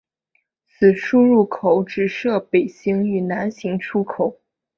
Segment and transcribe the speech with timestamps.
[0.65, 4.41] 此出入口只设北行入口与南行出口。